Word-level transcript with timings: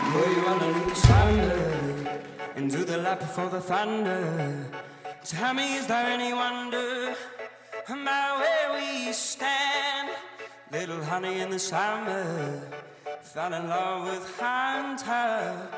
Were 0.00 0.30
you 0.32 0.46
underneath 0.46 0.88
the 0.88 0.94
standard 0.94 2.20
into 2.56 2.84
the 2.84 2.96
light 2.96 3.20
before 3.20 3.50
the 3.50 3.60
thunder? 3.60 4.66
Tell 5.24 5.52
me, 5.52 5.76
is 5.76 5.86
there 5.86 6.06
any 6.06 6.32
wonder 6.32 7.14
about 7.88 8.40
where 8.40 8.72
we 8.78 9.12
stand? 9.12 10.10
Little 10.72 11.04
honey 11.04 11.40
in 11.40 11.50
the 11.50 11.58
summer, 11.58 12.62
fell 13.20 13.52
in 13.52 13.68
love 13.68 14.04
with 14.06 14.40
Hunter. 14.40 15.68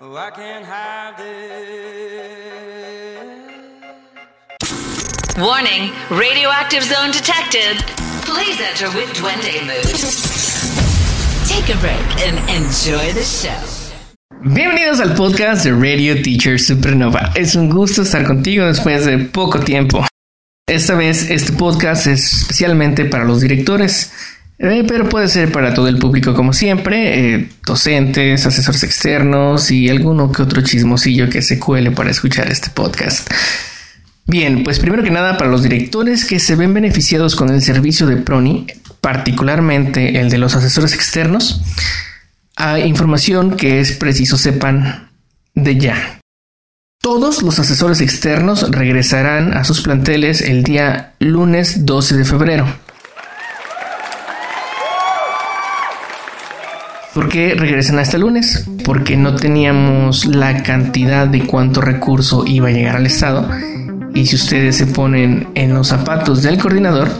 Oh, 0.00 0.16
I 0.16 0.30
can't 0.30 0.64
have 0.64 1.16
this. 1.16 2.40
Warning, 5.38 5.92
radioactive 6.10 6.82
zone 6.82 7.12
detected. 7.12 7.76
Please 8.24 8.60
enter 8.60 8.90
with 8.96 9.10
Duende 9.14 9.62
mood. 9.64 10.29
Bienvenidos 14.42 15.00
al 15.00 15.14
podcast 15.14 15.64
de 15.64 15.72
Radio 15.72 16.22
Teacher 16.22 16.58
Supernova. 16.58 17.32
Es 17.34 17.54
un 17.54 17.68
gusto 17.68 18.00
estar 18.02 18.24
contigo 18.24 18.64
después 18.64 19.04
de 19.04 19.18
poco 19.18 19.60
tiempo. 19.60 20.06
Esta 20.66 20.94
vez 20.94 21.28
este 21.30 21.52
podcast 21.52 22.06
es 22.06 22.32
especialmente 22.32 23.04
para 23.04 23.24
los 23.24 23.42
directores, 23.42 24.10
eh, 24.58 24.84
pero 24.88 25.08
puede 25.08 25.28
ser 25.28 25.52
para 25.52 25.74
todo 25.74 25.88
el 25.88 25.98
público 25.98 26.32
como 26.32 26.54
siempre, 26.54 27.34
eh, 27.34 27.48
docentes, 27.66 28.46
asesores 28.46 28.82
externos 28.82 29.70
y 29.70 29.90
alguno 29.90 30.32
que 30.32 30.42
otro 30.42 30.62
chismosillo 30.62 31.28
que 31.28 31.42
se 31.42 31.58
cuele 31.58 31.90
para 31.90 32.10
escuchar 32.10 32.50
este 32.50 32.70
podcast. 32.70 33.30
Bien, 34.26 34.62
pues 34.62 34.78
primero 34.78 35.02
que 35.02 35.10
nada 35.10 35.36
para 35.36 35.50
los 35.50 35.62
directores 35.62 36.24
que 36.24 36.38
se 36.38 36.54
ven 36.54 36.72
beneficiados 36.72 37.36
con 37.36 37.50
el 37.50 37.60
servicio 37.60 38.06
de 38.06 38.16
Proni, 38.16 38.66
particularmente 39.00 40.20
el 40.20 40.30
de 40.30 40.38
los 40.38 40.54
asesores 40.54 40.94
externos, 40.94 41.62
hay 42.56 42.82
información 42.82 43.56
que 43.56 43.80
es 43.80 43.92
preciso 43.92 44.36
sepan 44.36 45.10
de 45.54 45.78
ya. 45.78 46.20
Todos 47.02 47.42
los 47.42 47.58
asesores 47.58 48.02
externos 48.02 48.70
regresarán 48.70 49.54
a 49.54 49.64
sus 49.64 49.80
planteles 49.80 50.42
el 50.42 50.62
día 50.62 51.14
lunes 51.18 51.86
12 51.86 52.16
de 52.18 52.24
febrero. 52.26 52.66
¿Por 57.14 57.28
qué 57.28 57.54
regresan 57.56 57.98
hasta 57.98 58.16
el 58.16 58.22
lunes? 58.22 58.68
Porque 58.84 59.16
no 59.16 59.34
teníamos 59.34 60.26
la 60.26 60.62
cantidad 60.62 61.26
de 61.26 61.46
cuánto 61.46 61.80
recurso 61.80 62.44
iba 62.46 62.68
a 62.68 62.72
llegar 62.72 62.96
al 62.96 63.06
Estado. 63.06 63.50
Y 64.14 64.26
si 64.26 64.36
ustedes 64.36 64.76
se 64.76 64.86
ponen 64.86 65.48
en 65.54 65.74
los 65.74 65.88
zapatos 65.88 66.42
del 66.42 66.58
coordinador, 66.58 67.10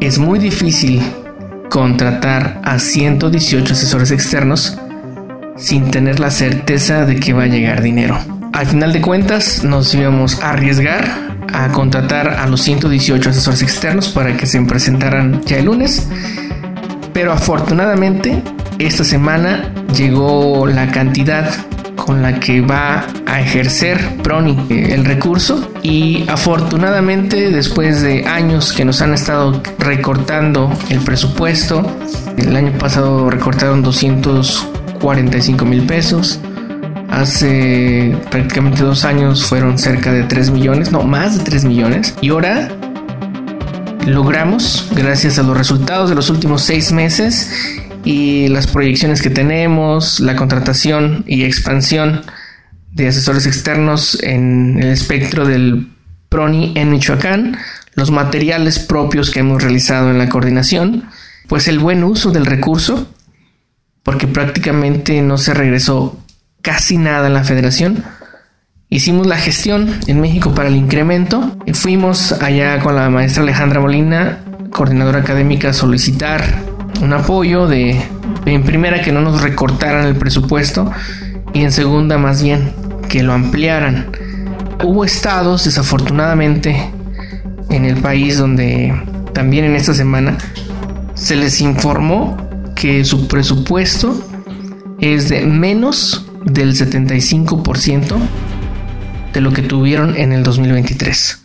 es 0.00 0.18
muy 0.18 0.38
difícil 0.38 1.02
contratar 1.68 2.60
a 2.64 2.78
118 2.78 3.72
asesores 3.72 4.10
externos 4.10 4.78
sin 5.56 5.90
tener 5.90 6.18
la 6.18 6.30
certeza 6.30 7.04
de 7.04 7.16
que 7.16 7.32
va 7.32 7.44
a 7.44 7.46
llegar 7.46 7.82
dinero. 7.82 8.18
Al 8.52 8.66
final 8.66 8.92
de 8.92 9.02
cuentas, 9.02 9.62
nos 9.62 9.94
íbamos 9.94 10.42
a 10.42 10.50
arriesgar 10.50 11.30
a 11.52 11.68
contratar 11.68 12.28
a 12.28 12.46
los 12.46 12.62
118 12.62 13.30
asesores 13.30 13.62
externos 13.62 14.08
para 14.08 14.36
que 14.36 14.46
se 14.46 14.60
presentaran 14.62 15.42
ya 15.44 15.58
el 15.58 15.66
lunes. 15.66 16.08
Pero 17.12 17.32
afortunadamente, 17.32 18.42
esta 18.78 19.04
semana 19.04 19.72
llegó 19.94 20.66
la 20.66 20.90
cantidad 20.90 21.50
con 22.04 22.22
la 22.22 22.40
que 22.40 22.60
va 22.60 23.06
a 23.26 23.40
ejercer 23.40 23.98
Proni 24.22 24.56
el 24.70 25.04
recurso. 25.04 25.70
Y 25.82 26.24
afortunadamente 26.28 27.50
después 27.50 28.02
de 28.02 28.26
años 28.26 28.72
que 28.72 28.84
nos 28.84 29.02
han 29.02 29.14
estado 29.14 29.62
recortando 29.78 30.72
el 30.88 31.00
presupuesto, 31.00 31.86
el 32.36 32.56
año 32.56 32.72
pasado 32.78 33.30
recortaron 33.30 33.82
245 33.82 35.64
mil 35.64 35.82
pesos, 35.86 36.40
hace 37.10 38.16
prácticamente 38.30 38.82
dos 38.82 39.04
años 39.04 39.44
fueron 39.44 39.78
cerca 39.78 40.12
de 40.12 40.24
3 40.24 40.50
millones, 40.50 40.90
no, 40.92 41.02
más 41.02 41.38
de 41.38 41.44
3 41.44 41.64
millones. 41.64 42.14
Y 42.20 42.30
ahora 42.30 42.68
logramos, 44.06 44.88
gracias 44.92 45.38
a 45.38 45.42
los 45.42 45.56
resultados 45.56 46.08
de 46.08 46.14
los 46.14 46.30
últimos 46.30 46.62
seis 46.62 46.92
meses, 46.92 47.50
y 48.04 48.48
las 48.48 48.66
proyecciones 48.66 49.22
que 49.22 49.30
tenemos, 49.30 50.20
la 50.20 50.36
contratación 50.36 51.24
y 51.26 51.44
expansión 51.44 52.22
de 52.92 53.08
asesores 53.08 53.46
externos 53.46 54.18
en 54.22 54.78
el 54.82 54.88
espectro 54.88 55.46
del 55.46 55.88
PRONI 56.28 56.72
en 56.76 56.90
Michoacán, 56.90 57.56
los 57.94 58.10
materiales 58.10 58.78
propios 58.78 59.30
que 59.30 59.40
hemos 59.40 59.62
realizado 59.62 60.10
en 60.10 60.18
la 60.18 60.28
coordinación, 60.28 61.04
pues 61.48 61.68
el 61.68 61.78
buen 61.78 62.04
uso 62.04 62.30
del 62.30 62.46
recurso, 62.46 63.12
porque 64.02 64.26
prácticamente 64.26 65.20
no 65.22 65.38
se 65.38 65.54
regresó 65.54 66.18
casi 66.62 66.96
nada 66.96 67.26
en 67.26 67.34
la 67.34 67.44
federación. 67.44 68.04
Hicimos 68.88 69.26
la 69.26 69.36
gestión 69.36 70.00
en 70.06 70.20
México 70.20 70.54
para 70.54 70.68
el 70.68 70.76
incremento 70.76 71.56
y 71.66 71.74
fuimos 71.74 72.32
allá 72.32 72.80
con 72.80 72.96
la 72.96 73.08
maestra 73.10 73.42
Alejandra 73.42 73.80
Molina, 73.80 74.40
coordinadora 74.70 75.20
académica, 75.20 75.70
a 75.70 75.72
solicitar 75.72 76.62
un 77.00 77.12
apoyo 77.12 77.66
de, 77.66 78.00
en 78.46 78.62
primera 78.62 79.02
que 79.02 79.12
no 79.12 79.20
nos 79.20 79.42
recortaran 79.42 80.06
el 80.06 80.16
presupuesto 80.16 80.90
y 81.52 81.62
en 81.62 81.72
segunda 81.72 82.18
más 82.18 82.42
bien 82.42 82.72
que 83.08 83.22
lo 83.22 83.32
ampliaran. 83.32 84.10
Hubo 84.84 85.04
estados 85.04 85.64
desafortunadamente 85.64 86.90
en 87.70 87.84
el 87.84 87.96
país 87.96 88.38
donde 88.38 88.94
también 89.32 89.64
en 89.64 89.76
esta 89.76 89.94
semana 89.94 90.36
se 91.14 91.36
les 91.36 91.60
informó 91.60 92.36
que 92.74 93.04
su 93.04 93.28
presupuesto 93.28 94.18
es 95.00 95.28
de 95.28 95.46
menos 95.46 96.26
del 96.44 96.74
75% 96.74 98.16
de 99.32 99.40
lo 99.40 99.52
que 99.52 99.62
tuvieron 99.62 100.16
en 100.16 100.32
el 100.32 100.42
2023. 100.42 101.39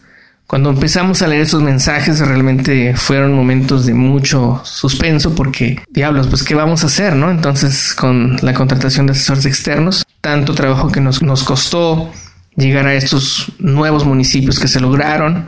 Cuando 0.47 0.69
empezamos 0.69 1.22
a 1.22 1.28
leer 1.28 1.41
esos 1.41 1.63
mensajes 1.63 2.19
realmente 2.19 2.95
fueron 2.95 3.33
momentos 3.33 3.85
de 3.85 3.95
mucho 3.95 4.61
suspenso 4.63 5.33
porque, 5.33 5.81
diablos, 5.89 6.28
pues 6.28 6.44
qué 6.44 6.53
vamos 6.53 6.83
a 6.83 6.88
hacer, 6.88 7.16
¿no? 7.16 7.31
Entonces 7.31 7.95
con 7.95 8.38
la 8.41 8.53
contratación 8.53 9.07
de 9.07 9.13
asesores 9.13 9.45
externos, 9.47 10.05
tanto 10.22 10.53
trabajo 10.53 10.91
que 10.91 11.01
nos, 11.01 11.23
nos 11.23 11.44
costó 11.44 12.11
llegar 12.55 12.85
a 12.85 12.94
estos 12.94 13.51
nuevos 13.59 14.05
municipios 14.05 14.59
que 14.59 14.67
se 14.67 14.79
lograron, 14.79 15.45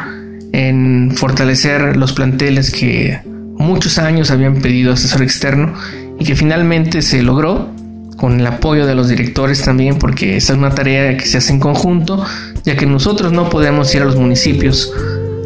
en 0.51 1.11
fortalecer 1.15 1.97
los 1.97 2.13
planteles 2.13 2.71
que 2.71 3.21
muchos 3.57 3.99
años 3.99 4.31
habían 4.31 4.61
pedido 4.61 4.93
asesor 4.93 5.21
externo 5.21 5.73
y 6.19 6.25
que 6.25 6.35
finalmente 6.35 7.01
se 7.01 7.21
logró 7.21 7.69
con 8.17 8.39
el 8.39 8.47
apoyo 8.47 8.85
de 8.85 8.95
los 8.95 9.07
directores 9.07 9.61
también, 9.61 9.97
porque 9.97 10.37
esa 10.37 10.53
es 10.53 10.59
una 10.59 10.71
tarea 10.71 11.15
que 11.15 11.25
se 11.25 11.37
hace 11.37 11.53
en 11.53 11.59
conjunto, 11.59 12.25
ya 12.65 12.75
que 12.75 12.85
nosotros 12.85 13.31
no 13.31 13.49
podemos 13.49 13.93
ir 13.95 14.01
a 14.01 14.05
los 14.05 14.17
municipios 14.17 14.91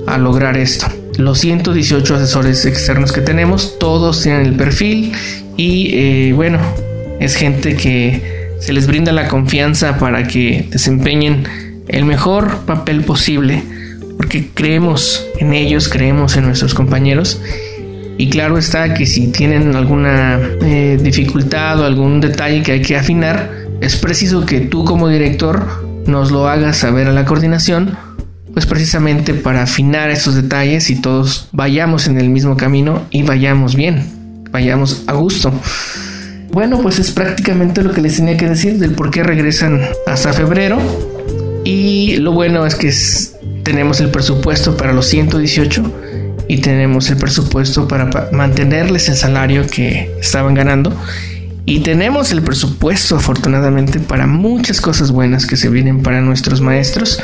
a 0.07 0.17
lograr 0.17 0.57
esto. 0.57 0.87
Los 1.17 1.39
118 1.39 2.15
asesores 2.15 2.65
externos 2.65 3.11
que 3.11 3.21
tenemos, 3.21 3.77
todos 3.77 4.23
tienen 4.23 4.45
el 4.45 4.55
perfil 4.55 5.11
y 5.57 5.91
eh, 5.93 6.33
bueno, 6.33 6.59
es 7.19 7.35
gente 7.35 7.75
que 7.75 8.55
se 8.59 8.73
les 8.73 8.87
brinda 8.87 9.11
la 9.11 9.27
confianza 9.27 9.97
para 9.99 10.27
que 10.27 10.65
desempeñen 10.71 11.83
el 11.89 12.05
mejor 12.05 12.59
papel 12.65 13.03
posible, 13.03 13.63
porque 14.15 14.47
creemos 14.53 15.25
en 15.39 15.53
ellos, 15.53 15.89
creemos 15.89 16.37
en 16.37 16.45
nuestros 16.45 16.73
compañeros 16.73 17.41
y 18.21 18.29
claro 18.29 18.59
está 18.59 18.93
que 18.93 19.07
si 19.07 19.29
tienen 19.29 19.75
alguna 19.75 20.39
eh, 20.61 20.99
dificultad 21.01 21.79
o 21.79 21.85
algún 21.85 22.21
detalle 22.21 22.61
que 22.61 22.73
hay 22.73 22.81
que 22.83 22.95
afinar, 22.95 23.49
es 23.81 23.95
preciso 23.95 24.45
que 24.45 24.61
tú 24.61 24.85
como 24.85 25.07
director 25.07 25.65
nos 26.05 26.29
lo 26.29 26.47
hagas 26.47 26.77
saber 26.77 27.07
a 27.07 27.13
la 27.13 27.25
coordinación, 27.25 27.97
pues 28.53 28.67
precisamente 28.67 29.33
para 29.33 29.63
afinar 29.63 30.11
esos 30.11 30.35
detalles 30.35 30.91
y 30.91 31.01
todos 31.01 31.49
vayamos 31.51 32.05
en 32.05 32.19
el 32.19 32.29
mismo 32.29 32.57
camino 32.57 33.07
y 33.09 33.23
vayamos 33.23 33.73
bien, 33.73 34.43
vayamos 34.51 35.01
a 35.07 35.13
gusto. 35.13 35.51
Bueno, 36.51 36.79
pues 36.79 36.99
es 36.99 37.09
prácticamente 37.09 37.81
lo 37.81 37.91
que 37.91 38.01
les 38.01 38.17
tenía 38.17 38.37
que 38.37 38.47
decir 38.47 38.77
del 38.77 38.91
por 38.91 39.09
qué 39.09 39.23
regresan 39.23 39.81
hasta 40.05 40.31
febrero. 40.31 40.77
Y 41.63 42.17
lo 42.17 42.33
bueno 42.33 42.67
es 42.67 42.75
que 42.75 42.93
tenemos 43.63 43.99
el 43.99 44.11
presupuesto 44.11 44.77
para 44.77 44.93
los 44.93 45.07
118 45.07 46.10
y 46.47 46.61
tenemos 46.61 47.09
el 47.09 47.17
presupuesto 47.17 47.87
para 47.87 48.29
mantenerles 48.31 49.09
el 49.09 49.15
salario 49.15 49.65
que 49.67 50.11
estaban 50.19 50.53
ganando 50.53 50.93
y 51.65 51.81
tenemos 51.81 52.31
el 52.31 52.41
presupuesto 52.41 53.15
afortunadamente 53.15 53.99
para 53.99 54.27
muchas 54.27 54.81
cosas 54.81 55.11
buenas 55.11 55.45
que 55.45 55.57
se 55.57 55.69
vienen 55.69 56.01
para 56.01 56.21
nuestros 56.21 56.59
maestros 56.61 57.19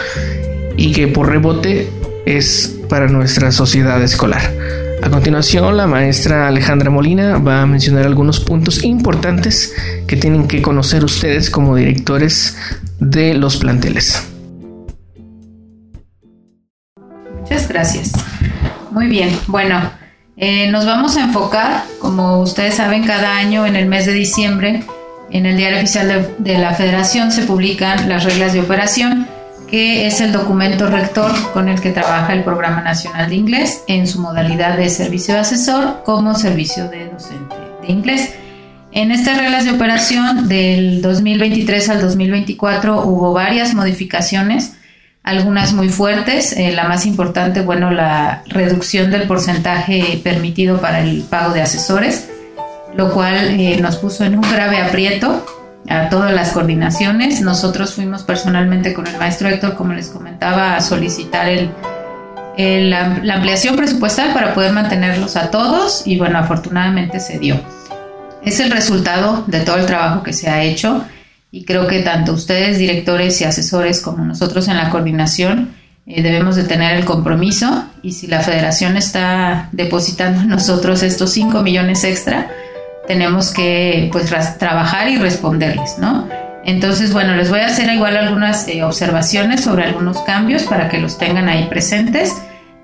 y 0.77 0.91
que 0.91 1.07
por 1.07 1.29
rebote 1.29 1.89
es 2.25 2.75
para 2.87 3.07
nuestra 3.07 3.51
sociedad 3.51 4.01
escolar. 4.03 4.53
A 5.01 5.09
continuación, 5.09 5.77
la 5.77 5.87
maestra 5.87 6.47
Alejandra 6.47 6.89
Molina 6.89 7.37
va 7.37 7.61
a 7.61 7.65
mencionar 7.65 8.05
algunos 8.05 8.39
puntos 8.39 8.83
importantes 8.83 9.73
que 10.07 10.17
tienen 10.17 10.47
que 10.47 10.61
conocer 10.61 11.03
ustedes 11.03 11.49
como 11.49 11.75
directores 11.75 12.57
de 12.99 13.33
los 13.33 13.57
planteles. 13.57 14.27
Muchas 17.41 17.67
gracias. 17.67 18.11
Muy 18.91 19.07
bien, 19.07 19.29
bueno, 19.47 19.81
eh, 20.37 20.69
nos 20.71 20.85
vamos 20.85 21.17
a 21.17 21.23
enfocar, 21.23 21.83
como 21.99 22.39
ustedes 22.39 22.75
saben, 22.75 23.03
cada 23.03 23.37
año 23.37 23.65
en 23.65 23.75
el 23.75 23.87
mes 23.87 24.05
de 24.05 24.13
diciembre 24.13 24.83
En 25.31 25.45
el 25.45 25.57
diario 25.57 25.79
oficial 25.79 26.35
de, 26.37 26.57
la 26.57 26.73
Federación 26.73 27.31
se 27.31 27.43
publican 27.43 28.07
las 28.07 28.23
reglas 28.23 28.53
de 28.53 28.61
operación, 28.61 29.27
que 29.67 30.07
es 30.07 30.21
el 30.21 30.31
documento 30.31 30.87
rector 30.87 31.33
con 31.51 31.67
el 31.67 31.81
que 31.81 31.91
trabaja 31.91 32.33
el 32.33 32.43
Programa 32.43 32.81
Nacional 32.81 33.29
de 33.29 33.35
Inglés 33.35 33.83
en 33.87 34.07
su 34.07 34.21
modalidad 34.21 34.77
de 34.77 34.89
servicio 34.89 35.33
de 35.33 35.41
asesor 35.41 36.03
como 36.05 36.33
servicio 36.35 36.87
de 36.87 37.09
docente 37.09 37.55
de 37.81 37.91
inglés. 37.91 38.33
En 38.93 39.11
estas 39.11 39.37
reglas 39.37 39.65
de 39.65 39.71
operación 39.71 40.47
del 40.47 41.01
2023 41.01 41.89
al 41.89 42.01
2024 42.01 43.01
hubo 43.05 43.33
varias 43.33 43.73
modificaciones, 43.73 44.77
algunas 45.27 45.73
muy 45.73 45.89
fuertes. 45.89 46.53
Eh, 46.53 46.71
la 46.71 46.85
más 46.85 47.05
importante, 47.05 47.61
bueno, 47.61 47.91
la 47.91 48.43
reducción 48.47 49.11
del 49.11 49.27
porcentaje 49.27 50.21
permitido 50.23 50.79
para 50.79 51.01
el 51.01 51.23
pago 51.23 51.53
de 51.53 51.61
asesores, 51.61 52.29
lo 52.95 53.11
cual 53.11 53.59
eh, 53.59 53.77
nos 53.81 53.97
puso 53.97 54.23
en 54.23 54.35
un 54.35 54.41
grave 54.41 54.77
aprieto 54.77 55.45
a 55.89 56.07
todas 56.07 56.33
las 56.33 56.51
coordinaciones. 56.51 57.41
Nosotros 57.41 57.93
fuimos 57.93 58.23
personalmente 58.23 58.93
con 58.93 59.05
el 59.05 59.17
maestro 59.17 59.49
Héctor, 59.49 59.75
como 59.75 59.91
les 59.91 60.07
comentaba, 60.07 60.77
a 60.77 60.81
solicitar 60.81 61.49
el, 61.49 61.71
la, 62.89 63.19
la 63.21 63.35
ampliación 63.35 63.75
presupuestal 63.75 64.33
para 64.33 64.53
poder 64.53 64.71
mantenerlos 64.71 65.35
a 65.35 65.51
todos 65.51 66.07
y 66.07 66.17
bueno, 66.17 66.39
afortunadamente 66.39 67.19
se 67.19 67.37
dio. 67.37 67.59
Es 68.45 68.61
el 68.61 68.71
resultado 68.71 69.43
de 69.47 69.59
todo 69.59 69.75
el 69.75 69.85
trabajo 69.85 70.23
que 70.23 70.31
se 70.31 70.49
ha 70.49 70.63
hecho 70.63 71.03
y 71.57 71.63
creo 71.63 71.87
que 71.87 72.01
tanto 72.01 72.33
ustedes, 72.33 72.77
directores 72.77 73.41
y 73.41 73.43
asesores, 73.43 73.99
como 73.99 74.23
nosotros 74.23 74.67
en 74.67 74.77
la 74.77 74.91
coordinación, 74.91 75.73
eh, 76.05 76.21
debemos 76.21 76.55
de 76.55 76.65
tener 76.65 76.95
el 76.95 77.03
compromiso 77.03 77.85
y 78.03 78.11
si 78.11 78.27
la 78.27 78.41
federación 78.41 78.95
está 78.95 79.69
depositando 79.71 80.41
en 80.41 80.49
nosotros 80.49 81.01
estos 81.01 81.31
5 81.31 81.63
millones 81.63 82.03
extra, 82.03 82.47
tenemos 83.07 83.49
que 83.51 84.07
pues 84.11 84.31
trabajar 84.59 85.09
y 85.09 85.17
responderles, 85.17 85.97
¿no? 85.97 86.27
Entonces, 86.63 87.11
bueno, 87.11 87.35
les 87.35 87.49
voy 87.49 87.61
a 87.61 87.67
hacer 87.67 87.91
igual 87.91 88.17
algunas 88.17 88.67
eh, 88.67 88.83
observaciones 88.83 89.61
sobre 89.61 89.83
algunos 89.83 90.19
cambios 90.21 90.63
para 90.63 90.89
que 90.89 90.99
los 90.99 91.17
tengan 91.17 91.49
ahí 91.49 91.65
presentes. 91.65 92.35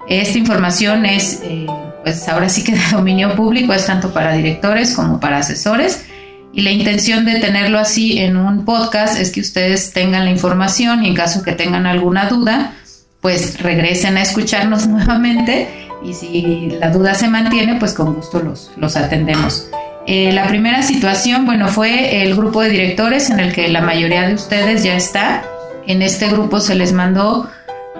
Esta 0.09 0.37
información 0.39 1.05
es, 1.05 1.41
eh, 1.43 1.67
pues 2.03 2.27
ahora 2.27 2.49
sí 2.49 2.63
que 2.63 2.71
de 2.71 2.81
dominio 2.91 3.35
público, 3.35 3.71
es 3.71 3.85
tanto 3.85 4.11
para 4.11 4.33
directores 4.33 4.95
como 4.95 5.19
para 5.19 5.37
asesores. 5.37 6.05
Y 6.53 6.61
la 6.61 6.69
intención 6.69 7.25
de 7.25 7.39
tenerlo 7.39 7.79
así 7.79 8.19
en 8.19 8.37
un 8.37 8.63
podcast 8.63 9.19
es 9.19 9.31
que 9.31 9.41
ustedes 9.41 9.91
tengan 9.91 10.25
la 10.25 10.31
información 10.31 11.03
y 11.03 11.07
en 11.07 11.15
caso 11.15 11.41
que 11.41 11.53
tengan 11.53 11.87
alguna 11.87 12.29
duda, 12.29 12.75
pues 13.21 13.59
regresen 13.59 14.17
a 14.17 14.21
escucharnos 14.21 14.85
nuevamente 14.87 15.67
y 16.05 16.13
si 16.13 16.77
la 16.79 16.91
duda 16.91 17.15
se 17.15 17.27
mantiene, 17.27 17.75
pues 17.75 17.93
con 17.93 18.13
gusto 18.13 18.39
los, 18.39 18.71
los 18.77 18.95
atendemos. 18.95 19.67
Eh, 20.05 20.31
la 20.33 20.47
primera 20.47 20.83
situación, 20.83 21.45
bueno, 21.45 21.69
fue 21.69 22.23
el 22.23 22.35
grupo 22.35 22.61
de 22.61 22.69
directores 22.69 23.29
en 23.29 23.39
el 23.39 23.53
que 23.53 23.69
la 23.69 23.81
mayoría 23.81 24.27
de 24.27 24.33
ustedes 24.33 24.83
ya 24.83 24.95
está. 24.95 25.43
En 25.87 26.01
este 26.01 26.29
grupo 26.29 26.59
se 26.59 26.75
les 26.75 26.91
mandó 26.91 27.49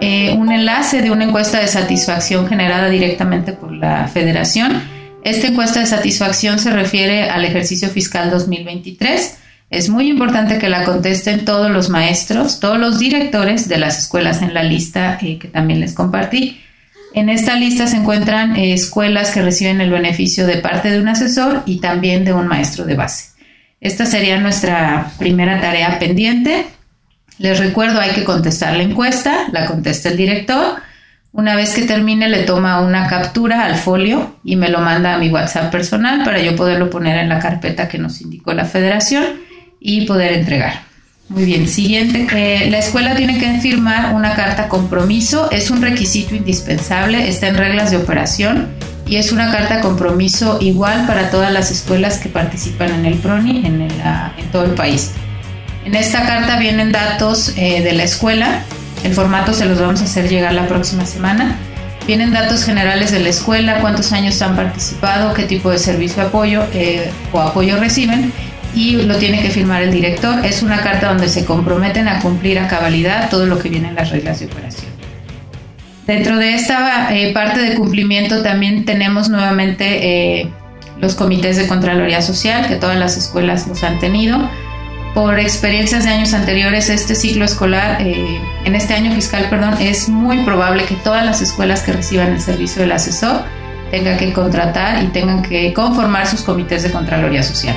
eh, 0.01 0.35
un 0.37 0.51
enlace 0.51 1.01
de 1.01 1.11
una 1.11 1.23
encuesta 1.23 1.59
de 1.59 1.67
satisfacción 1.67 2.47
generada 2.47 2.89
directamente 2.89 3.53
por 3.53 3.71
la 3.71 4.07
federación. 4.09 4.83
Esta 5.23 5.47
encuesta 5.47 5.79
de 5.79 5.85
satisfacción 5.85 6.59
se 6.59 6.71
refiere 6.71 7.29
al 7.29 7.45
ejercicio 7.45 7.89
fiscal 7.89 8.29
2023. 8.29 9.37
Es 9.69 9.89
muy 9.89 10.09
importante 10.09 10.57
que 10.57 10.69
la 10.69 10.83
contesten 10.83 11.45
todos 11.45 11.71
los 11.71 11.89
maestros, 11.89 12.59
todos 12.59 12.77
los 12.77 12.99
directores 12.99 13.69
de 13.69 13.77
las 13.77 13.97
escuelas 13.97 14.41
en 14.41 14.53
la 14.53 14.63
lista 14.63 15.17
eh, 15.21 15.39
que 15.39 15.47
también 15.47 15.79
les 15.79 15.93
compartí. 15.93 16.61
En 17.13 17.29
esta 17.29 17.55
lista 17.55 17.87
se 17.87 17.97
encuentran 17.97 18.57
eh, 18.57 18.73
escuelas 18.73 19.31
que 19.31 19.41
reciben 19.41 19.79
el 19.79 19.91
beneficio 19.91 20.45
de 20.45 20.57
parte 20.57 20.91
de 20.91 20.99
un 20.99 21.07
asesor 21.07 21.63
y 21.65 21.79
también 21.79 22.25
de 22.25 22.33
un 22.33 22.47
maestro 22.47 22.85
de 22.85 22.95
base. 22.95 23.31
Esta 23.79 24.05
sería 24.05 24.39
nuestra 24.39 25.11
primera 25.19 25.61
tarea 25.61 25.99
pendiente. 25.99 26.65
Les 27.37 27.59
recuerdo, 27.59 28.01
hay 28.01 28.11
que 28.11 28.25
contestar 28.25 28.75
la 28.75 28.83
encuesta, 28.83 29.47
la 29.51 29.65
contesta 29.65 30.09
el 30.09 30.17
director. 30.17 30.81
Una 31.33 31.55
vez 31.55 31.73
que 31.73 31.81
termine, 31.81 32.29
le 32.29 32.43
toma 32.43 32.79
una 32.81 33.07
captura 33.07 33.65
al 33.65 33.75
folio 33.75 34.35
y 34.43 34.55
me 34.55 34.69
lo 34.69 34.81
manda 34.81 35.15
a 35.15 35.17
mi 35.17 35.29
WhatsApp 35.29 35.71
personal 35.71 36.23
para 36.23 36.39
yo 36.39 36.55
poderlo 36.55 36.91
poner 36.91 37.17
en 37.17 37.27
la 37.27 37.39
carpeta 37.39 37.87
que 37.87 37.97
nos 37.97 38.21
indicó 38.21 38.53
la 38.53 38.65
federación 38.65 39.25
y 39.79 40.05
poder 40.05 40.33
entregar. 40.33 40.81
Muy 41.29 41.45
bien, 41.45 41.67
siguiente. 41.67 42.27
Eh, 42.35 42.69
la 42.69 42.77
escuela 42.77 43.15
tiene 43.15 43.39
que 43.39 43.59
firmar 43.59 44.13
una 44.13 44.35
carta 44.35 44.69
compromiso, 44.69 45.49
es 45.49 45.71
un 45.71 45.81
requisito 45.81 46.35
indispensable, 46.35 47.27
está 47.27 47.47
en 47.47 47.57
reglas 47.57 47.89
de 47.89 47.97
operación 47.97 48.67
y 49.07 49.15
es 49.15 49.31
una 49.31 49.51
carta 49.51 49.81
compromiso 49.81 50.59
igual 50.61 51.07
para 51.07 51.31
todas 51.31 51.51
las 51.51 51.71
escuelas 51.71 52.19
que 52.19 52.29
participan 52.29 52.91
en 52.91 53.05
el 53.07 53.15
PRONI 53.15 53.65
en, 53.65 53.81
en 53.81 54.51
todo 54.51 54.65
el 54.65 54.75
país. 54.75 55.13
En 55.83 55.95
esta 55.95 56.27
carta 56.27 56.59
vienen 56.59 56.91
datos 56.91 57.53
eh, 57.57 57.81
de 57.81 57.93
la 57.93 58.03
escuela, 58.03 58.63
el 59.03 59.13
formato 59.13 59.53
se 59.53 59.65
los 59.65 59.79
vamos 59.79 60.01
a 60.01 60.05
hacer 60.05 60.29
llegar 60.29 60.53
la 60.53 60.67
próxima 60.67 61.05
semana. 61.05 61.57
Vienen 62.07 62.33
datos 62.33 62.65
generales 62.65 63.11
de 63.11 63.19
la 63.19 63.29
escuela, 63.29 63.79
cuántos 63.79 64.11
años 64.11 64.41
han 64.41 64.55
participado, 64.55 65.33
qué 65.33 65.43
tipo 65.43 65.69
de 65.69 65.77
servicio 65.77 66.23
apoyo 66.23 66.63
eh, 66.73 67.11
o 67.31 67.39
apoyo 67.39 67.77
reciben 67.77 68.33
y 68.75 68.93
lo 69.03 69.15
tiene 69.17 69.41
que 69.41 69.49
firmar 69.49 69.83
el 69.83 69.91
director. 69.91 70.45
Es 70.45 70.63
una 70.63 70.81
carta 70.81 71.09
donde 71.09 71.29
se 71.29 71.45
comprometen 71.45 72.07
a 72.07 72.19
cumplir 72.19 72.59
a 72.59 72.67
cabalidad 72.67 73.29
todo 73.29 73.45
lo 73.45 73.59
que 73.59 73.69
viene 73.69 73.89
en 73.89 73.95
las 73.95 74.09
reglas 74.09 74.39
de 74.39 74.47
operación. 74.47 74.91
Dentro 76.07 76.37
de 76.37 76.55
esta 76.55 77.15
eh, 77.15 77.31
parte 77.33 77.61
de 77.61 77.75
cumplimiento 77.75 78.41
también 78.43 78.83
tenemos 78.83 79.29
nuevamente 79.29 80.41
eh, 80.41 80.51
los 80.99 81.15
comités 81.15 81.55
de 81.55 81.67
Contraloría 81.67 82.21
Social, 82.21 82.67
que 82.67 82.75
todas 82.75 82.97
las 82.97 83.15
escuelas 83.15 83.67
los 83.67 83.83
han 83.83 83.99
tenido. 83.99 84.49
Por 85.13 85.39
experiencias 85.39 86.05
de 86.05 86.09
años 86.09 86.33
anteriores, 86.33 86.89
este 86.89 87.13
ciclo 87.13 87.45
escolar, 87.45 88.01
eh, 88.01 88.41
en 88.65 88.75
este 88.75 88.95
año 88.95 89.13
fiscal, 89.13 89.47
perdón, 89.49 89.75
es 89.79 90.09
muy 90.09 90.43
probable 90.43 90.85
que 90.85 90.95
todas 90.95 91.23
las 91.23 91.41
escuelas 91.41 91.83
que 91.83 91.93
reciban 91.93 92.33
el 92.33 92.41
servicio 92.41 92.81
del 92.81 92.91
asesor 92.91 93.43
tengan 93.91 94.17
que 94.17 94.33
contratar 94.33 95.03
y 95.03 95.07
tengan 95.07 95.43
que 95.43 95.71
conformar 95.73 96.25
sus 96.25 96.41
comités 96.41 96.81
de 96.81 96.91
Contraloría 96.91 97.43
Social 97.43 97.75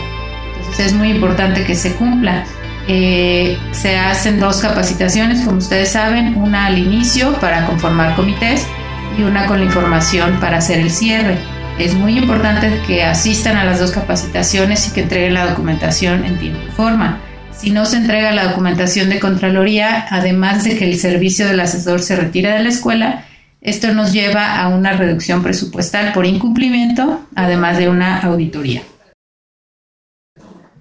es 0.79 0.93
muy 0.93 1.11
importante 1.11 1.65
que 1.65 1.75
se 1.75 1.94
cumpla. 1.94 2.44
Eh, 2.88 3.59
se 3.73 3.99
hacen 3.99 4.39
dos 4.39 4.59
capacitaciones, 4.59 5.43
como 5.44 5.59
ustedes 5.59 5.93
saben, 5.93 6.37
una 6.37 6.67
al 6.67 6.79
inicio 6.79 7.32
para 7.35 7.67
conformar 7.67 8.15
comités 8.15 8.67
y 9.19 9.23
una 9.23 9.47
con 9.47 9.59
la 9.59 9.65
información 9.65 10.39
para 10.41 10.59
hacer 10.59 10.79
el 10.81 10.91
cierre. 10.91 11.39
Es 11.79 11.94
muy 11.94 12.17
importante 12.17 12.81
que 12.87 13.05
asistan 13.05 13.56
a 13.56 13.65
las 13.65 13.81
dos 13.81 13.91
capacitaciones 13.91 14.89
y 14.89 14.93
que 14.93 15.03
entreguen 15.03 15.35
la 15.35 15.47
documentación 15.47 16.25
en 16.25 16.39
tiempo 16.39 16.61
y 16.67 16.71
forma. 16.73 17.19
Si 17.58 17.70
no 17.70 17.87
se 17.87 17.97
entrega 17.97 18.32
la 18.32 18.48
documentación 18.48 19.08
de 19.08 19.19
Contraloría, 19.19 20.06
además 20.10 20.65
de 20.65 20.77
que 20.77 20.84
el 20.84 20.98
servicio 20.98 21.46
del 21.46 21.58
asesor 21.60 22.03
se 22.03 22.15
retira 22.15 22.55
de 22.55 22.63
la 22.63 22.69
escuela, 22.69 23.25
esto 23.63 23.93
nos 23.94 24.13
lleva 24.13 24.60
a 24.60 24.69
una 24.69 24.93
reducción 24.93 25.43
presupuestal 25.43 26.13
por 26.13 26.27
incumplimiento, 26.27 27.27
además 27.34 27.79
de 27.79 27.89
una 27.89 28.20
auditoría. 28.20 28.82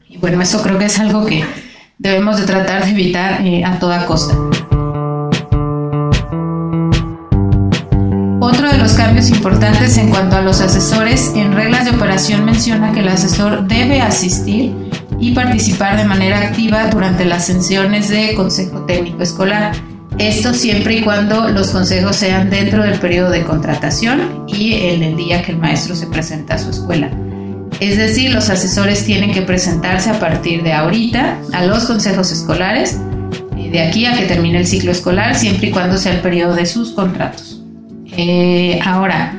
Y 0.10 0.18
bueno, 0.18 0.42
eso 0.42 0.62
creo 0.62 0.78
que 0.78 0.86
es 0.86 1.00
algo 1.00 1.26
que 1.26 1.46
debemos 1.98 2.38
de 2.38 2.46
tratar 2.46 2.84
de 2.84 2.92
evitar 2.92 3.42
eh, 3.46 3.64
a 3.64 3.80
toda 3.80 4.06
costa. 4.06 4.36
Otro 8.42 8.70
de 8.70 8.78
los 8.78 8.94
cambios 8.94 9.30
importantes 9.30 9.98
en 9.98 10.10
cuanto 10.10 10.36
a 10.36 10.42
los 10.42 10.60
asesores, 10.60 11.32
en 11.36 11.54
reglas 11.54 11.86
de 11.86 11.92
operación 11.92 12.44
menciona 12.44 12.92
que 12.92 13.00
el 13.00 13.08
asesor 13.08 13.66
debe 13.66 14.02
asistir 14.02 14.85
y 15.20 15.32
participar 15.32 15.98
de 15.98 16.06
manera 16.06 16.40
activa 16.40 16.88
durante 16.88 17.26
las 17.26 17.46
sesiones 17.46 18.10
de 18.10 18.34
consejo 18.34 18.86
técnico 18.86 19.24
escolar. 19.24 19.76
Esto 20.18 20.54
siempre 20.54 20.98
y 20.98 21.02
cuando 21.02 21.50
los 21.50 21.72
consejos 21.72 22.16
sean 22.16 22.50
dentro 22.50 22.84
del 22.84 23.00
periodo 23.00 23.32
de 23.32 23.44
contratación 23.44 24.46
y 24.48 24.74
en 24.74 25.04
el 25.04 25.18
día 25.18 25.42
que 25.42 25.52
el 25.52 25.58
maestro 25.58 25.96
se 25.96 26.08
presenta 26.08 26.56
a 26.56 26.60
su 26.60 26.70
escuela. 26.70 27.12
Es 27.80 27.98
decir, 27.98 28.32
los 28.32 28.50
asesores 28.50 29.06
tienen 29.06 29.34
que 29.34 29.42
presentarse 29.42 30.10
a 30.10 30.20
partir 30.20 30.64
de 30.64 30.72
ahorita 30.72 31.40
a 31.52 31.66
los 31.66 31.86
consejos 31.86 32.32
escolares, 32.32 32.98
de 33.56 33.82
aquí 33.82 34.06
a 34.06 34.14
que 34.14 34.26
termine 34.26 34.60
el 34.60 34.68
ciclo 34.68 34.92
escolar, 34.92 35.36
siempre 35.36 35.68
y 35.68 35.72
cuando 35.72 35.98
sea 35.98 36.14
el 36.14 36.22
periodo 36.22 36.56
de 36.56 36.66
sus 36.66 36.92
contratos. 36.92 37.62
Eh, 38.16 38.80
ahora, 38.86 39.34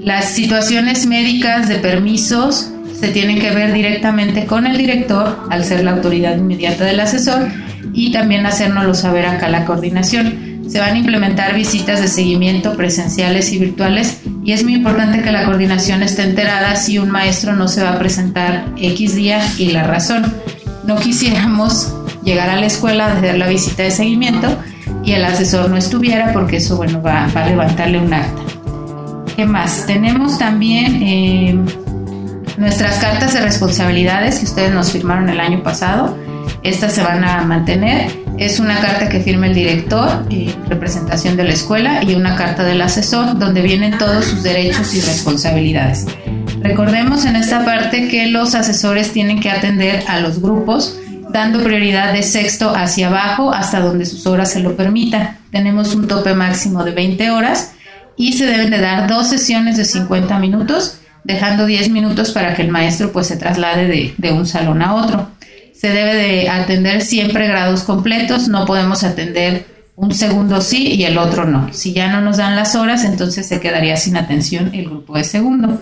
las 0.00 0.30
situaciones 0.30 1.06
médicas 1.06 1.68
de 1.68 1.76
permisos 1.76 2.69
se 3.00 3.08
tienen 3.08 3.40
que 3.40 3.50
ver 3.50 3.72
directamente 3.72 4.44
con 4.44 4.66
el 4.66 4.76
director, 4.76 5.46
al 5.48 5.64
ser 5.64 5.84
la 5.84 5.92
autoridad 5.92 6.36
inmediata 6.36 6.84
del 6.84 7.00
asesor, 7.00 7.48
y 7.94 8.12
también 8.12 8.44
hacérnoslo 8.44 8.92
saber 8.94 9.24
acá 9.24 9.48
la 9.48 9.64
coordinación. 9.64 10.60
Se 10.68 10.78
van 10.78 10.94
a 10.94 10.98
implementar 10.98 11.54
visitas 11.54 12.00
de 12.00 12.08
seguimiento 12.08 12.76
presenciales 12.76 13.52
y 13.52 13.58
virtuales 13.58 14.20
y 14.44 14.52
es 14.52 14.62
muy 14.62 14.74
importante 14.74 15.22
que 15.22 15.32
la 15.32 15.44
coordinación 15.44 16.02
esté 16.02 16.22
enterada 16.22 16.76
si 16.76 16.98
un 16.98 17.10
maestro 17.10 17.56
no 17.56 17.66
se 17.66 17.82
va 17.82 17.94
a 17.94 17.98
presentar 17.98 18.66
X 18.76 19.16
día 19.16 19.40
y 19.58 19.70
la 19.72 19.82
razón. 19.82 20.32
No 20.86 20.96
quisiéramos 20.96 21.92
llegar 22.22 22.50
a 22.50 22.56
la 22.56 22.66
escuela 22.66 23.06
a 23.06 23.16
hacer 23.16 23.38
la 23.38 23.48
visita 23.48 23.82
de 23.82 23.90
seguimiento 23.90 24.56
y 25.02 25.12
el 25.12 25.24
asesor 25.24 25.70
no 25.70 25.76
estuviera 25.76 26.32
porque 26.32 26.58
eso 26.58 26.76
bueno 26.76 27.02
va, 27.02 27.24
a 27.24 27.48
levantarle 27.48 27.98
un 27.98 28.12
acta. 28.12 28.42
¿Qué 29.34 29.46
más? 29.46 29.86
Tenemos 29.86 30.38
también 30.38 31.02
eh, 31.02 31.58
Nuestras 32.56 32.98
cartas 32.98 33.34
de 33.34 33.40
responsabilidades 33.40 34.38
que 34.38 34.44
ustedes 34.44 34.72
nos 34.72 34.92
firmaron 34.92 35.28
el 35.28 35.40
año 35.40 35.62
pasado, 35.62 36.16
estas 36.62 36.94
se 36.94 37.02
van 37.02 37.24
a 37.24 37.42
mantener. 37.42 38.10
Es 38.38 38.60
una 38.60 38.80
carta 38.80 39.08
que 39.08 39.20
firma 39.20 39.46
el 39.46 39.54
director 39.54 40.26
en 40.30 40.54
representación 40.68 41.36
de 41.36 41.44
la 41.44 41.52
escuela 41.52 42.02
y 42.02 42.14
una 42.14 42.36
carta 42.36 42.64
del 42.64 42.80
asesor 42.80 43.38
donde 43.38 43.62
vienen 43.62 43.98
todos 43.98 44.24
sus 44.24 44.42
derechos 44.42 44.94
y 44.94 45.00
responsabilidades. 45.00 46.06
Recordemos 46.62 47.24
en 47.24 47.36
esta 47.36 47.64
parte 47.64 48.08
que 48.08 48.26
los 48.26 48.54
asesores 48.54 49.12
tienen 49.12 49.40
que 49.40 49.50
atender 49.50 50.04
a 50.06 50.20
los 50.20 50.40
grupos 50.40 50.96
dando 51.32 51.62
prioridad 51.62 52.12
de 52.12 52.22
sexto 52.22 52.74
hacia 52.74 53.08
abajo 53.08 53.52
hasta 53.52 53.80
donde 53.80 54.04
sus 54.04 54.26
horas 54.26 54.50
se 54.50 54.60
lo 54.60 54.76
permitan. 54.76 55.38
Tenemos 55.50 55.94
un 55.94 56.06
tope 56.06 56.34
máximo 56.34 56.84
de 56.84 56.92
20 56.92 57.30
horas 57.30 57.72
y 58.16 58.34
se 58.34 58.46
deben 58.46 58.70
de 58.70 58.80
dar 58.80 59.08
dos 59.08 59.28
sesiones 59.28 59.76
de 59.76 59.84
50 59.84 60.38
minutos, 60.38 60.99
dejando 61.24 61.66
10 61.66 61.90
minutos 61.90 62.32
para 62.32 62.54
que 62.54 62.62
el 62.62 62.68
maestro 62.68 63.12
pues 63.12 63.26
se 63.26 63.36
traslade 63.36 63.86
de, 63.86 64.14
de 64.16 64.32
un 64.32 64.46
salón 64.46 64.82
a 64.82 64.94
otro. 64.94 65.30
Se 65.74 65.90
debe 65.90 66.14
de 66.14 66.48
atender 66.48 67.00
siempre 67.00 67.48
grados 67.48 67.82
completos, 67.82 68.48
no 68.48 68.66
podemos 68.66 69.02
atender 69.02 69.66
un 69.96 70.14
segundo 70.14 70.60
sí 70.60 70.94
y 70.94 71.04
el 71.04 71.18
otro 71.18 71.44
no. 71.44 71.72
Si 71.72 71.92
ya 71.92 72.10
no 72.10 72.20
nos 72.20 72.38
dan 72.38 72.56
las 72.56 72.74
horas, 72.74 73.04
entonces 73.04 73.46
se 73.46 73.60
quedaría 73.60 73.96
sin 73.96 74.16
atención 74.16 74.70
el 74.72 74.86
grupo 74.86 75.16
de 75.16 75.24
segundo. 75.24 75.80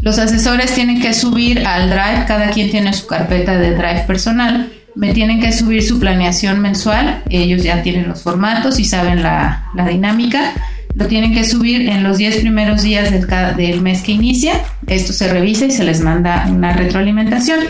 Los 0.00 0.18
asesores 0.18 0.74
tienen 0.74 1.00
que 1.00 1.14
subir 1.14 1.66
al 1.66 1.88
Drive, 1.88 2.26
cada 2.26 2.50
quien 2.50 2.70
tiene 2.70 2.92
su 2.92 3.06
carpeta 3.06 3.56
de 3.56 3.74
Drive 3.74 4.04
personal, 4.06 4.72
me 4.94 5.12
tienen 5.12 5.40
que 5.40 5.52
subir 5.52 5.82
su 5.82 6.00
planeación 6.00 6.60
mensual, 6.60 7.22
ellos 7.28 7.62
ya 7.62 7.82
tienen 7.82 8.08
los 8.08 8.22
formatos 8.22 8.78
y 8.78 8.84
saben 8.84 9.22
la, 9.22 9.70
dinámica, 9.88 10.52
lo 10.96 11.06
tienen 11.08 11.34
que 11.34 11.44
subir 11.44 11.90
en 11.90 12.02
los 12.02 12.16
10 12.16 12.38
primeros 12.38 12.82
días 12.82 13.10
del, 13.10 13.80
mes 13.82 14.00
que 14.00 14.12
inicia, 14.12 14.62
esto 14.86 15.12
se 15.12 15.28
revisa 15.28 15.66
y 15.66 15.70
se 15.70 15.84
les 15.84 16.00
manda 16.00 16.46
una 16.48 16.72
retroalimentación. 16.72 17.60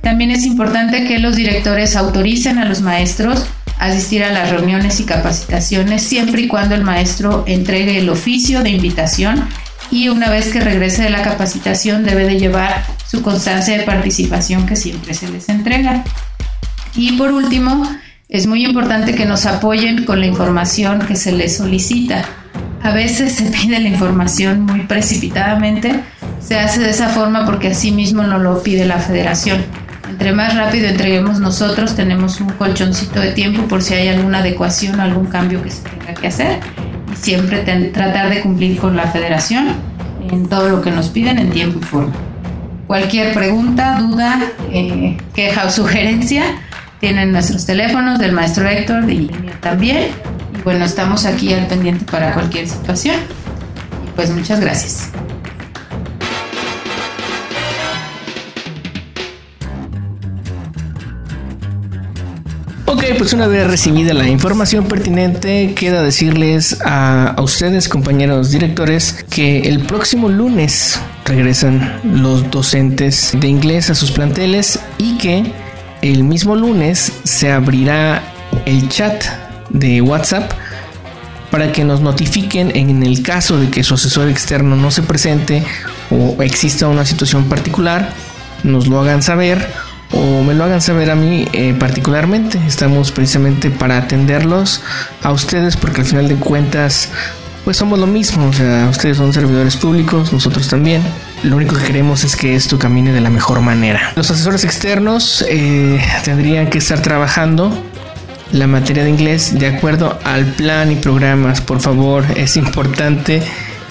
También 0.00 0.30
es 0.30 0.46
importante 0.46 1.04
que 1.04 1.18
los 1.18 1.36
directores 1.36 1.94
autoricen 1.94 2.56
a 2.56 2.64
los 2.64 2.80
maestros 2.80 3.44
asistir 3.78 4.24
a 4.24 4.32
las 4.32 4.50
reuniones 4.50 4.98
y 4.98 5.04
capacitaciones 5.04 6.02
siempre 6.02 6.40
y 6.42 6.48
cuando 6.48 6.74
el 6.74 6.82
maestro 6.84 7.44
entregue 7.46 7.98
el 7.98 8.08
oficio 8.08 8.62
de 8.62 8.70
invitación 8.70 9.46
y 9.90 10.08
una 10.08 10.30
vez 10.30 10.48
que 10.48 10.60
regrese 10.60 11.02
de 11.02 11.10
la 11.10 11.22
capacitación 11.22 12.02
debe 12.02 12.24
de 12.24 12.38
llevar 12.38 12.82
su 13.06 13.20
constancia 13.20 13.76
de 13.76 13.84
participación 13.84 14.64
que 14.64 14.74
siempre 14.74 15.12
se 15.12 15.28
les 15.28 15.50
entrega. 15.50 16.02
Y 16.94 17.12
por 17.12 17.30
último, 17.30 17.86
es 18.28 18.46
muy 18.46 18.64
importante 18.66 19.14
que 19.14 19.24
nos 19.24 19.46
apoyen 19.46 20.04
con 20.04 20.20
la 20.20 20.26
información 20.26 21.00
que 21.00 21.16
se 21.16 21.32
les 21.32 21.56
solicita. 21.56 22.24
A 22.82 22.92
veces 22.92 23.32
se 23.32 23.44
pide 23.44 23.80
la 23.80 23.88
información 23.88 24.60
muy 24.60 24.80
precipitadamente, 24.82 26.00
se 26.38 26.58
hace 26.58 26.80
de 26.80 26.90
esa 26.90 27.08
forma 27.08 27.46
porque 27.46 27.68
así 27.68 27.90
mismo 27.90 28.22
no 28.24 28.38
lo 28.38 28.62
pide 28.62 28.84
la 28.84 28.98
federación. 28.98 29.64
Entre 30.10 30.32
más 30.32 30.54
rápido 30.56 30.88
entreguemos 30.88 31.40
nosotros, 31.40 31.96
tenemos 31.96 32.40
un 32.40 32.50
colchoncito 32.50 33.20
de 33.20 33.32
tiempo 33.32 33.62
por 33.62 33.82
si 33.82 33.94
hay 33.94 34.08
alguna 34.08 34.38
adecuación 34.38 35.00
o 35.00 35.02
algún 35.02 35.26
cambio 35.26 35.62
que 35.62 35.70
se 35.70 35.82
tenga 35.88 36.14
que 36.14 36.28
hacer 36.28 36.60
siempre 37.14 37.60
tratar 37.92 38.30
de 38.30 38.40
cumplir 38.42 38.78
con 38.78 38.96
la 38.96 39.06
federación 39.10 39.68
en 40.30 40.48
todo 40.48 40.68
lo 40.68 40.82
que 40.82 40.90
nos 40.90 41.08
piden 41.08 41.38
en 41.38 41.50
tiempo 41.50 41.78
y 41.80 41.84
forma. 41.84 42.12
Cualquier 42.86 43.34
pregunta, 43.34 43.98
duda, 44.00 44.40
eh, 44.70 45.16
queja 45.34 45.66
o 45.66 45.70
sugerencia, 45.70 46.44
tienen 47.00 47.32
nuestros 47.32 47.64
teléfonos 47.66 48.18
del 48.18 48.32
maestro 48.32 48.68
Héctor 48.68 49.10
y 49.10 49.28
también. 49.60 50.10
Y 50.58 50.62
bueno, 50.62 50.84
estamos 50.84 51.26
aquí 51.26 51.52
al 51.52 51.66
pendiente 51.66 52.04
para 52.10 52.32
cualquier 52.34 52.68
situación. 52.68 53.16
Y 54.06 54.10
pues 54.16 54.30
muchas 54.30 54.60
gracias. 54.60 55.10
Ok, 62.90 63.04
pues 63.18 63.34
una 63.34 63.46
vez 63.46 63.66
recibida 63.66 64.14
la 64.14 64.26
información 64.26 64.86
pertinente, 64.86 65.74
queda 65.74 66.02
decirles 66.02 66.78
a, 66.84 67.36
ustedes, 67.38 67.86
compañeros 67.86 68.50
directores, 68.50 69.24
que 69.30 69.60
el 69.60 69.80
próximo 69.80 70.30
lunes 70.30 70.98
regresan 71.26 72.00
los 72.02 72.50
docentes 72.50 73.32
de 73.38 73.46
inglés 73.46 73.90
a 73.90 73.94
sus 73.94 74.10
planteles 74.10 74.80
y 74.96 75.18
que 75.18 75.52
el 76.02 76.24
mismo 76.24 76.56
lunes 76.56 77.12
se 77.24 77.52
abrirá 77.52 78.22
el 78.66 78.88
chat 78.88 79.24
de 79.70 80.00
WhatsApp 80.00 80.52
para 81.50 81.72
que 81.72 81.84
nos 81.84 82.00
notifiquen 82.00 82.74
en 82.76 83.02
el 83.02 83.22
caso 83.22 83.58
de 83.58 83.70
que 83.70 83.82
su 83.82 83.94
asesor 83.94 84.28
externo 84.28 84.76
no 84.76 84.90
se 84.90 85.02
presente 85.02 85.62
o 86.10 86.42
exista 86.42 86.88
una 86.88 87.04
situación 87.04 87.48
particular, 87.48 88.12
nos 88.64 88.86
lo 88.86 89.00
hagan 89.00 89.22
saber 89.22 89.66
o 90.12 90.42
me 90.42 90.54
lo 90.54 90.64
hagan 90.64 90.80
saber 90.80 91.10
a 91.10 91.14
mí 91.14 91.46
eh, 91.52 91.74
particularmente. 91.78 92.60
Estamos 92.66 93.12
precisamente 93.12 93.70
para 93.70 93.98
atenderlos 93.98 94.82
a 95.22 95.32
ustedes 95.32 95.76
porque 95.76 96.02
al 96.02 96.06
final 96.06 96.28
de 96.28 96.36
cuentas 96.36 97.10
pues 97.64 97.76
somos 97.76 97.98
lo 97.98 98.06
mismo, 98.06 98.46
o 98.46 98.52
sea, 98.52 98.88
ustedes 98.90 99.18
son 99.18 99.32
servidores 99.32 99.76
públicos, 99.76 100.32
nosotros 100.32 100.68
también. 100.68 101.02
Lo 101.42 101.56
único 101.56 101.76
que 101.76 101.84
queremos 101.84 102.24
es 102.24 102.36
que 102.36 102.54
esto 102.54 102.78
camine 102.78 103.12
de 103.12 103.20
la 103.20 103.30
mejor 103.30 103.60
manera. 103.60 104.12
Los 104.16 104.30
asesores 104.30 104.64
externos 104.64 105.44
eh, 105.48 106.00
tendrían 106.24 106.68
que 106.68 106.78
estar 106.78 107.00
trabajando 107.00 107.72
la 108.52 108.66
materia 108.66 109.04
de 109.04 109.10
inglés 109.10 109.58
de 109.58 109.66
acuerdo 109.66 110.18
al 110.24 110.46
plan 110.46 110.90
y 110.90 110.96
programas. 110.96 111.60
Por 111.60 111.80
favor, 111.80 112.24
es 112.36 112.56
importante 112.56 113.42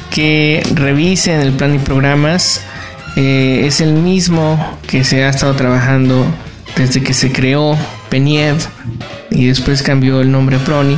que 0.10 0.64
revisen 0.74 1.40
el 1.42 1.54
plan 1.54 1.76
y 1.76 1.80
programas 1.80 2.62
eh, 3.16 3.66
es 3.66 3.82
el 3.82 3.94
mismo 3.94 4.78
que 4.88 5.04
se 5.04 5.24
ha 5.24 5.30
estado 5.30 5.56
trabajando 5.56 6.26
desde 6.76 7.02
que 7.02 7.14
se 7.14 7.32
creó 7.32 7.76
PENIEV 8.10 8.58
y 9.32 9.48
después 9.48 9.82
cambió 9.82 10.22
el 10.22 10.32
nombre 10.32 10.58
a 10.58 10.60
Proni. 10.60 10.98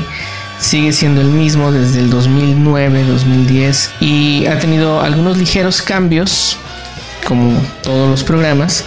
Sigue 0.60 0.92
siendo 0.92 1.22
el 1.22 1.28
mismo 1.28 1.72
desde 1.72 2.02
el 2.02 2.12
2009-2010 2.12 3.90
y 4.02 4.46
ha 4.48 4.60
tenido 4.60 5.02
algunos 5.02 5.38
ligeros 5.38 5.82
cambios, 5.82 6.58
como 7.26 7.58
todos 7.82 8.10
los 8.10 8.24
programas, 8.24 8.84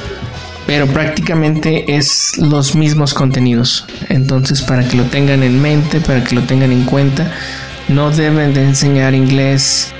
pero 0.67 0.87
prácticamente 0.87 1.97
es 1.97 2.37
los 2.39 2.75
mismos 2.75 3.15
contenidos. 3.15 3.87
Entonces, 4.11 4.63
para 4.63 4.87
que 4.87 4.97
lo 4.97 5.05
tengan 5.05 5.43
en 5.43 5.61
mente, 5.61 6.01
para 6.01 6.23
que 6.23 6.35
lo 6.35 6.43
tengan 6.43 6.73
en 6.73 6.85
cuenta, 6.85 7.33
no 7.89 8.11
deben 8.11 8.53
de 8.55 8.65
enseñar 8.65 9.15
inglés 9.15 9.95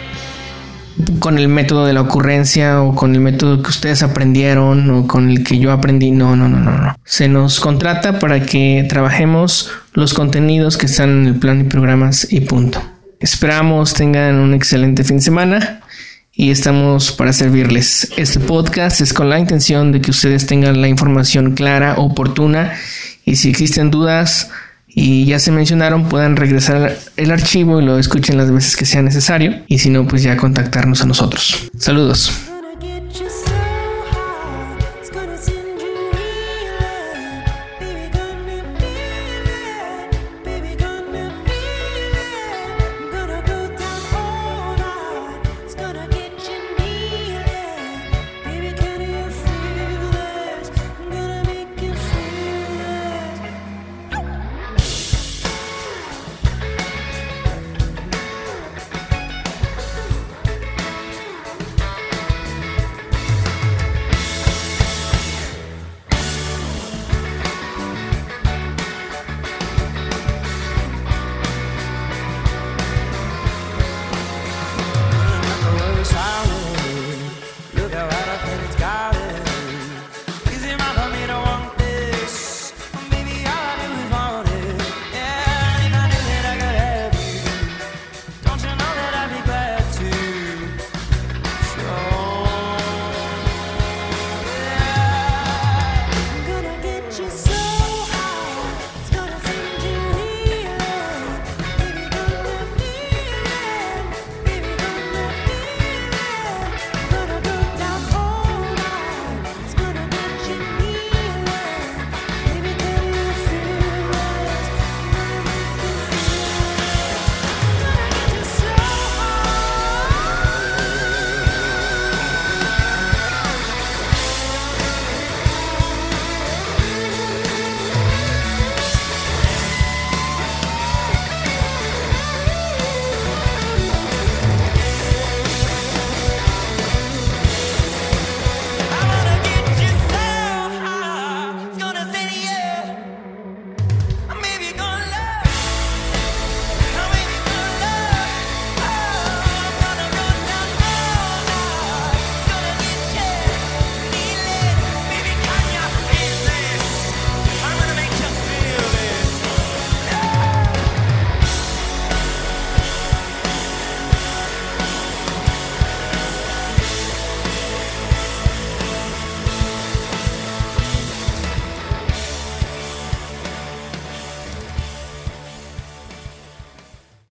con 1.19 1.39
el 1.39 1.49
método 1.49 1.87
de 1.87 1.93
la 1.93 2.01
ocurrencia 2.01 2.83
o 2.83 2.95
con 2.95 3.15
el 3.15 3.21
método 3.21 3.63
que 3.63 3.71
ustedes 3.71 4.03
aprendieron 4.03 4.91
o 4.91 5.07
con 5.07 5.31
el 5.31 5.45
que 5.45 5.59
yo 5.59 5.73
aprendí. 5.73 6.11
No, 6.11 6.37
no, 6.37 6.49
no, 6.49 6.59
no, 6.59 6.71
no. 6.71 6.97
Se 7.05 7.29
nos 7.29 7.61
contrata 7.61 8.19
para 8.19 8.45
que 8.45 8.87
trabajemos 8.89 9.71
los 9.93 10.15
contenidos 10.15 10.77
que 10.77 10.87
están 10.87 11.11
en 11.11 11.27
el 11.27 11.35
plan 11.37 11.61
y 11.61 11.65
programas 11.65 12.31
y 12.31 12.41
punto. 12.41 12.83
Esperamos 13.21 13.95
tengan 13.95 14.37
un 14.37 14.55
excelente 14.55 15.05
fin 15.05 15.19
de 15.19 15.23
semana 15.23 15.81
y 16.35 16.51
estamos 16.51 17.13
para 17.13 17.33
servirles. 17.33 18.13
Este 18.17 18.41
podcast 18.41 19.01
es 19.01 19.13
con 19.13 19.29
la 19.29 19.39
intención 19.39 19.93
de 19.93 20.01
que 20.01 20.11
ustedes 20.11 20.47
tengan 20.47 20.81
la 20.81 20.89
información 20.89 21.53
clara, 21.53 21.95
oportuna 21.99 22.73
y 23.25 23.37
si 23.37 23.51
existen 23.51 23.91
dudas, 23.91 24.51
y 24.95 25.25
ya 25.25 25.39
se 25.39 25.51
mencionaron, 25.51 26.09
puedan 26.09 26.37
regresar 26.37 26.97
el 27.17 27.31
archivo 27.31 27.81
y 27.81 27.85
lo 27.85 27.99
escuchen 27.99 28.37
las 28.37 28.51
veces 28.51 28.77
que 28.77 28.85
sea 28.85 29.03
necesario 29.03 29.63
y 29.67 29.79
si 29.79 29.91
no, 29.91 30.07
pues 30.07 30.23
ya 30.23 30.37
contactarnos 30.37 31.03
a 31.03 31.07
nosotros. 31.07 31.71
Saludos. 31.79 32.52